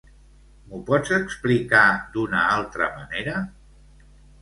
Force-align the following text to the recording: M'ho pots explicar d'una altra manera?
M'ho 0.69 0.79
pots 0.87 1.13
explicar 1.19 1.83
d'una 2.17 2.43
altra 2.57 2.91
manera? 2.99 3.41